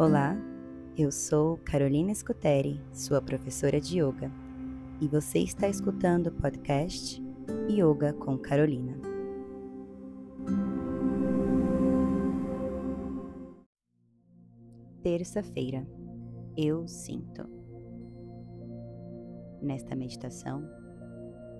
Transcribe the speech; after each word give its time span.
Olá, 0.00 0.34
eu 0.96 1.12
sou 1.12 1.58
Carolina 1.58 2.14
Scuteri, 2.14 2.80
sua 2.90 3.20
professora 3.20 3.78
de 3.78 4.00
yoga, 4.00 4.32
e 4.98 5.06
você 5.06 5.40
está 5.40 5.68
escutando 5.68 6.28
o 6.28 6.32
podcast 6.32 7.22
Yoga 7.68 8.14
com 8.14 8.38
Carolina. 8.38 8.96
Terça-feira, 15.02 15.86
eu 16.56 16.88
sinto. 16.88 17.46
Nesta 19.60 19.94
meditação, 19.94 20.66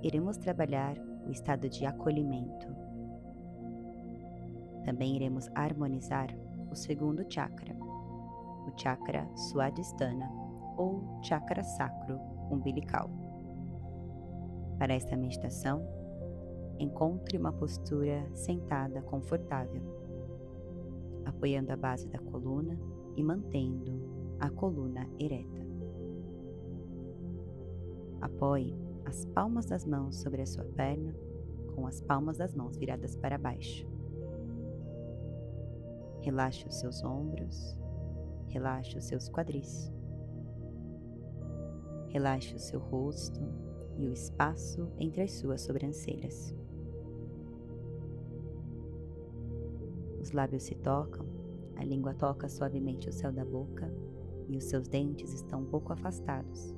iremos 0.02 0.38
trabalhar 0.38 0.96
o 1.26 1.30
estado 1.30 1.68
de 1.68 1.84
acolhimento. 1.84 2.68
Também 4.86 5.14
iremos 5.14 5.46
harmonizar 5.54 6.34
o 6.70 6.74
segundo 6.74 7.22
chakra, 7.30 7.76
o 8.66 8.78
chakra 8.78 9.28
Swadhisthana 9.36 10.30
ou 10.76 11.02
chakra 11.22 11.62
sacro 11.62 12.18
umbilical. 12.50 13.10
Para 14.78 14.94
esta 14.94 15.16
meditação, 15.16 15.86
encontre 16.78 17.36
uma 17.36 17.52
postura 17.52 18.26
sentada 18.34 19.02
confortável, 19.02 19.82
apoiando 21.26 21.72
a 21.72 21.76
base 21.76 22.08
da 22.08 22.18
coluna 22.18 22.78
e 23.16 23.22
mantendo 23.22 24.36
a 24.40 24.48
coluna 24.48 25.06
ereta. 25.18 25.60
Apoie 28.20 28.74
as 29.04 29.26
palmas 29.26 29.66
das 29.66 29.84
mãos 29.84 30.16
sobre 30.16 30.42
a 30.42 30.46
sua 30.46 30.64
perna, 30.64 31.14
com 31.74 31.86
as 31.86 32.00
palmas 32.00 32.38
das 32.38 32.54
mãos 32.54 32.76
viradas 32.76 33.16
para 33.16 33.38
baixo. 33.38 33.86
Relaxe 36.22 36.66
os 36.66 36.78
seus 36.78 37.02
ombros, 37.02 37.79
relaxe 38.50 38.98
os 38.98 39.04
seus 39.04 39.28
quadris. 39.28 39.92
Relaxe 42.08 42.54
o 42.54 42.58
seu 42.58 42.80
rosto 42.80 43.40
e 43.96 44.06
o 44.06 44.12
espaço 44.12 44.88
entre 44.98 45.22
as 45.22 45.32
suas 45.32 45.60
sobrancelhas. 45.62 46.54
Os 50.20 50.32
lábios 50.32 50.64
se 50.64 50.74
tocam, 50.74 51.24
a 51.76 51.84
língua 51.84 52.12
toca 52.14 52.48
suavemente 52.48 53.08
o 53.08 53.12
céu 53.12 53.32
da 53.32 53.44
boca 53.44 53.90
e 54.48 54.56
os 54.56 54.64
seus 54.64 54.88
dentes 54.88 55.32
estão 55.32 55.62
um 55.62 55.66
pouco 55.66 55.92
afastados. 55.92 56.74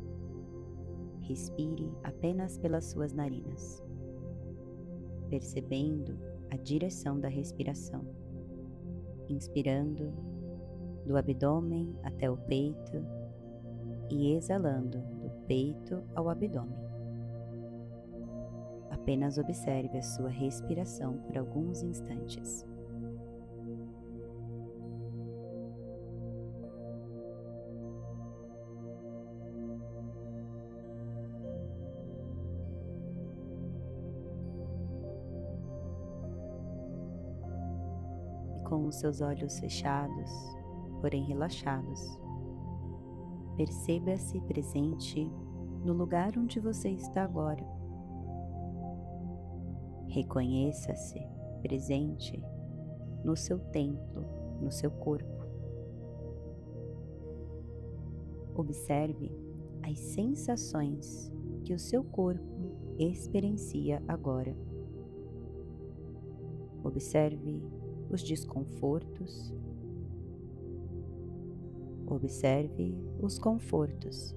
Respire 1.22 1.90
apenas 2.04 2.58
pelas 2.58 2.84
suas 2.84 3.12
narinas, 3.12 3.82
percebendo 5.30 6.18
a 6.50 6.56
direção 6.56 7.18
da 7.18 7.28
respiração, 7.28 8.04
inspirando 9.28 10.31
do 11.06 11.17
abdômen 11.17 11.95
até 12.03 12.31
o 12.31 12.36
peito 12.36 13.05
e 14.11 14.34
exalando 14.34 14.98
do 14.98 15.31
peito 15.47 16.03
ao 16.14 16.28
abdômen. 16.28 16.78
Apenas 18.91 19.39
observe 19.39 19.98
a 19.98 20.03
sua 20.03 20.28
respiração 20.28 21.19
por 21.27 21.36
alguns 21.36 21.83
instantes. 21.83 22.64
com 38.73 38.86
os 38.86 38.97
seus 38.97 39.20
olhos 39.20 39.58
fechados, 39.58 40.30
porém 41.03 41.25
relaxados. 41.25 42.19
Perceba-se 43.56 44.40
presente 44.42 45.30
no 45.85 45.92
lugar 45.92 46.39
onde 46.39 46.61
você 46.61 46.89
está 46.90 47.24
agora. 47.24 47.67
Reconheça-se 50.07 51.20
presente 51.61 52.41
no 53.24 53.36
seu 53.36 53.58
templo, 53.58 54.24
no 54.61 54.70
seu 54.70 54.91
corpo. 54.91 55.45
Observe 58.55 59.30
as 59.83 59.98
sensações 59.98 61.33
que 61.64 61.74
o 61.74 61.79
seu 61.79 62.05
corpo 62.05 62.77
experiencia 62.98 64.01
agora. 64.07 64.57
Observe 66.85 67.61
os 68.08 68.23
desconfortos. 68.23 69.52
Observe 72.12 72.95
os 73.23 73.39
confortos. 73.39 74.36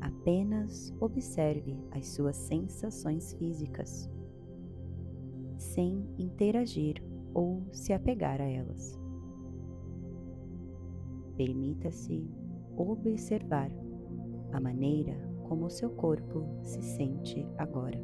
Apenas 0.00 0.94
observe 1.00 1.76
as 1.90 2.06
suas 2.06 2.36
sensações 2.36 3.32
físicas, 3.32 4.08
sem 5.58 6.06
interagir 6.16 7.02
ou 7.34 7.64
se 7.72 7.92
apegar 7.92 8.40
a 8.40 8.44
elas. 8.44 8.96
Permita-se 11.36 12.30
observar 12.76 13.72
a 14.52 14.60
maneira 14.60 15.16
como 15.48 15.66
o 15.66 15.70
seu 15.70 15.90
corpo 15.90 16.46
se 16.62 16.80
sente 16.80 17.44
agora. 17.58 18.00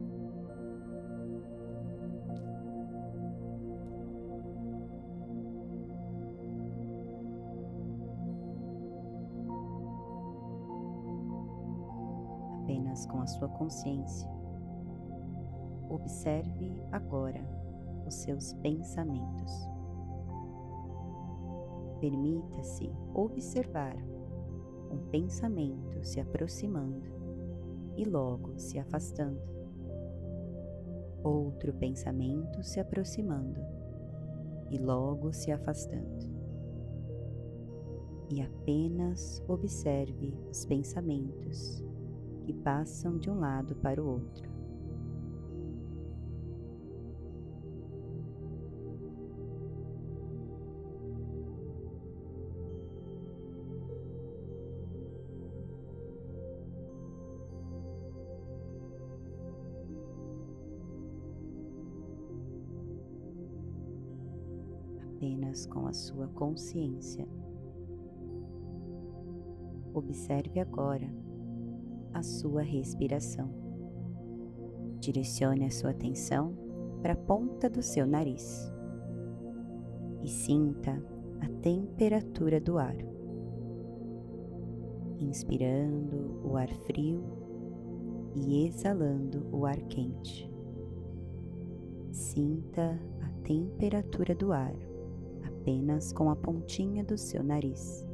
Com 13.07 13.21
a 13.21 13.27
sua 13.27 13.49
consciência. 13.49 14.29
Observe 15.89 16.83
agora 16.93 17.43
os 18.07 18.15
seus 18.15 18.53
pensamentos. 18.55 19.53
Permita-se 22.01 22.91
observar 23.15 23.97
um 24.91 24.99
pensamento 25.11 26.05
se 26.05 26.21
aproximando 26.21 27.07
e 27.97 28.05
logo 28.05 28.59
se 28.59 28.79
afastando. 28.79 29.41
Outro 31.23 31.75
pensamento 31.75 32.63
se 32.63 32.79
aproximando 32.79 33.61
e 34.71 34.79
logo 34.79 35.33
se 35.33 35.51
afastando. 35.51 36.39
E 38.31 38.43
apenas 38.43 39.43
observe 39.49 40.39
os 40.51 40.65
pensamentos 40.65 41.83
que 42.49 42.55
passam 42.55 43.19
de 43.19 43.29
um 43.29 43.39
lado 43.39 43.75
para 43.77 44.03
o 44.03 44.09
outro. 44.09 44.49
apenas 65.17 65.67
com 65.67 65.87
a 65.87 65.93
sua 65.93 66.29
consciência. 66.29 67.27
Observe 69.93 70.61
agora 70.61 71.28
a 72.13 72.23
sua 72.23 72.63
respiração. 72.63 73.51
Direcione 75.01 75.65
a 75.65 75.71
sua 75.71 75.91
atenção 75.91 76.55
para 77.01 77.13
a 77.13 77.17
ponta 77.17 77.71
do 77.71 77.83
seu 77.83 78.07
nariz 78.07 78.73
e 80.23 80.29
sinta 80.29 81.03
a 81.41 81.49
temperatura 81.63 82.61
do 82.61 82.79
ar. 82.79 82.97
Inspirando 85.21 86.41
o 86.45 86.57
ar 86.57 86.69
frio 86.87 87.23
e 88.35 88.67
exalando 88.67 89.47
o 89.53 89.67
ar 89.67 89.81
quente. 89.83 90.51
Sinta 92.13 92.99
a 93.23 93.43
temperatura 93.43 94.35
do 94.35 94.53
ar 94.53 94.75
apenas 95.45 96.13
com 96.13 96.31
a 96.31 96.37
pontinha 96.37 97.05
do 97.05 97.17
seu 97.17 97.43
nariz. 97.43 98.07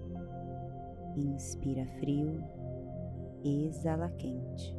Inspira 1.17 1.87
frio 1.99 2.43
exala 3.45 4.09
quente. 4.11 4.75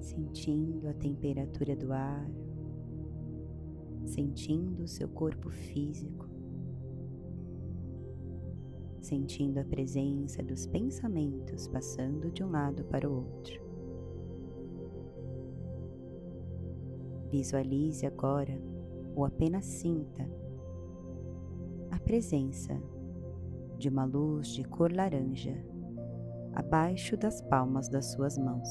Sentindo 0.00 0.88
a 0.88 0.94
temperatura 0.94 1.74
do 1.74 1.92
ar 1.92 2.26
sentindo 4.06 4.84
o 4.84 4.88
seu 4.88 5.08
corpo 5.08 5.50
físico, 5.50 6.25
sentindo 9.06 9.58
a 9.58 9.64
presença 9.64 10.42
dos 10.42 10.66
pensamentos 10.66 11.68
passando 11.68 12.30
de 12.30 12.42
um 12.42 12.50
lado 12.50 12.84
para 12.86 13.08
o 13.08 13.14
outro. 13.14 13.64
Visualize 17.30 18.04
agora 18.04 18.60
ou 19.14 19.24
apenas 19.24 19.64
sinta 19.64 20.28
a 21.90 22.00
presença 22.00 22.76
de 23.78 23.88
uma 23.88 24.04
luz 24.04 24.48
de 24.48 24.64
cor 24.64 24.92
laranja 24.92 25.56
abaixo 26.52 27.16
das 27.16 27.40
palmas 27.42 27.88
das 27.88 28.06
suas 28.06 28.36
mãos. 28.36 28.68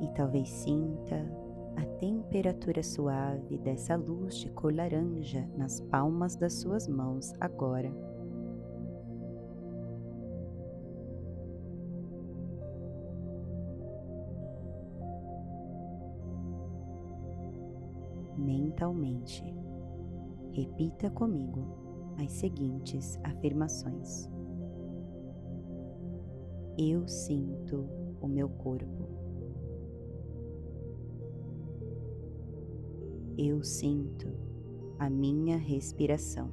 E 0.00 0.08
talvez 0.14 0.48
sinta 0.48 1.39
a 1.76 1.84
temperatura 1.98 2.82
suave 2.82 3.58
dessa 3.58 3.96
luz 3.96 4.36
de 4.36 4.50
cor 4.50 4.74
laranja 4.74 5.48
nas 5.56 5.80
palmas 5.80 6.36
das 6.36 6.54
suas 6.54 6.88
mãos 6.88 7.32
agora. 7.40 7.92
Mentalmente, 18.36 19.44
repita 20.52 21.10
comigo 21.10 22.14
as 22.18 22.32
seguintes 22.32 23.18
afirmações. 23.22 24.28
Eu 26.78 27.06
sinto 27.06 27.86
o 28.20 28.26
meu 28.26 28.48
corpo. 28.48 29.19
Eu 33.42 33.64
sinto 33.64 34.28
a 34.98 35.08
minha 35.08 35.56
respiração. 35.56 36.52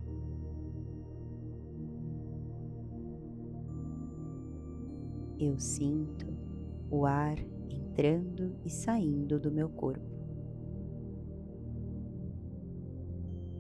Eu 5.38 5.60
sinto 5.60 6.26
o 6.90 7.06
ar 7.06 7.38
entrando 7.70 8.56
e 8.64 8.70
saindo 8.70 9.38
do 9.38 9.52
meu 9.52 9.68
corpo. 9.68 10.10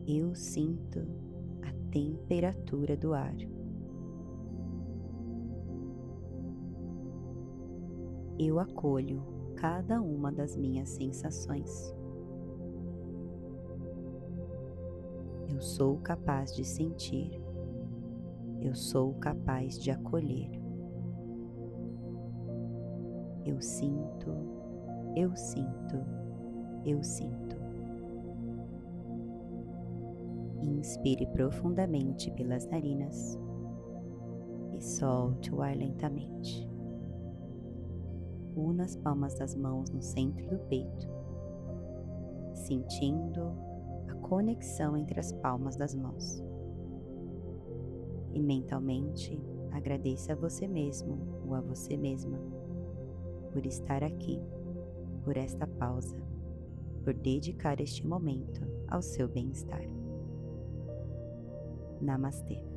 Eu 0.07 0.33
sinto 0.33 1.05
a 1.63 1.91
temperatura 1.91 2.95
do 2.95 3.13
ar. 3.13 3.35
Eu 8.39 8.57
acolho 8.57 9.21
cada 9.57 10.01
uma 10.01 10.31
das 10.31 10.55
minhas 10.55 10.87
sensações. 10.87 11.93
Eu 15.57 15.61
sou 15.61 15.97
capaz 15.97 16.55
de 16.55 16.63
sentir. 16.63 17.41
Eu 18.61 18.75
sou 18.75 19.15
capaz 19.15 19.79
de 19.79 19.89
acolher. 19.89 20.51
Eu 23.43 23.59
sinto, 23.59 24.35
eu 25.15 25.35
sinto, 25.35 25.97
eu 26.85 27.03
sinto. 27.03 27.55
Inspire 30.61 31.25
profundamente 31.25 32.29
pelas 32.29 32.67
narinas 32.67 33.39
e 34.73 34.79
solte 34.79 35.51
o 35.51 35.63
ar 35.63 35.75
lentamente. 35.75 36.69
Una 38.55 38.83
as 38.83 38.95
palmas 38.95 39.33
das 39.33 39.55
mãos 39.55 39.89
no 39.89 40.03
centro 40.03 40.47
do 40.51 40.59
peito, 40.67 41.09
sentindo 42.53 43.66
conexão 44.27 44.97
entre 44.97 45.19
as 45.19 45.31
palmas 45.31 45.77
das 45.77 45.95
mãos. 45.95 46.43
E 48.33 48.39
mentalmente 48.39 49.41
agradeça 49.71 50.33
a 50.33 50.35
você 50.35 50.67
mesmo 50.67 51.17
ou 51.45 51.55
a 51.55 51.61
você 51.61 51.95
mesma 51.95 52.37
por 53.51 53.65
estar 53.65 54.03
aqui, 54.03 54.41
por 55.23 55.37
esta 55.37 55.65
pausa, 55.65 56.17
por 57.03 57.13
dedicar 57.13 57.79
este 57.79 58.05
momento 58.05 58.61
ao 58.87 59.01
seu 59.01 59.27
bem-estar. 59.29 59.83
Namastê. 62.01 62.76